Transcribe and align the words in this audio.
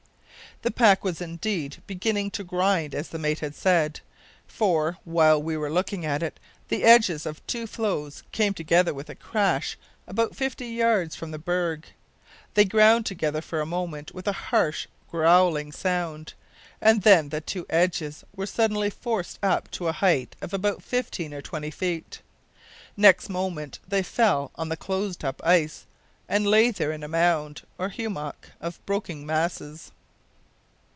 The 0.63 0.69
pack 0.69 1.03
was 1.03 1.21
indeed 1.21 1.81
beginning 1.87 2.29
to 2.31 2.43
"grind," 2.43 2.93
as 2.93 3.07
the 3.09 3.17
mate 3.17 3.39
had 3.39 3.55
said, 3.55 3.99
for, 4.45 4.99
while 5.05 5.41
they 5.41 5.57
were 5.57 5.71
looking 5.71 6.05
at 6.05 6.21
it, 6.21 6.39
the 6.67 6.83
edges 6.83 7.25
of 7.25 7.43
two 7.47 7.65
floes 7.65 8.21
came 8.31 8.53
together 8.53 8.93
with 8.93 9.09
a 9.09 9.15
crash 9.15 9.75
about 10.05 10.35
fifty 10.35 10.67
yards 10.67 11.15
from 11.15 11.31
the 11.31 11.39
berg. 11.39 11.87
They 12.53 12.63
ground 12.65 13.07
together 13.07 13.41
for 13.41 13.59
a 13.59 13.65
moment 13.65 14.13
with 14.13 14.27
a 14.27 14.33
harsh 14.51 14.85
growling 15.09 15.71
sound, 15.71 16.35
and 16.79 17.01
then 17.01 17.29
the 17.29 17.41
two 17.41 17.65
edges 17.67 18.23
were 18.35 18.45
suddenly 18.45 18.91
forced 18.91 19.39
up 19.41 19.71
to 19.71 19.87
a 19.87 19.91
height 19.93 20.35
of 20.43 20.53
about 20.53 20.83
fifteen 20.83 21.33
or 21.33 21.41
twenty 21.41 21.71
feet. 21.71 22.21
Next 22.95 23.29
moment 23.29 23.79
they 23.87 24.03
fell 24.03 24.51
on 24.57 24.69
the 24.69 24.77
closed 24.77 25.25
up 25.25 25.41
ice, 25.43 25.87
and 26.29 26.45
lay 26.45 26.69
there 26.69 26.91
in 26.91 27.01
a 27.01 27.07
mound, 27.07 27.63
or 27.79 27.89
hummock, 27.89 28.51
of 28.59 28.85
broken 28.85 29.25
masses. 29.25 29.91